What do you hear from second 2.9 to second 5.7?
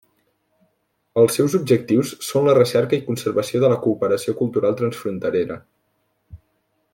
i conservació de la cooperació cultural transfronterera.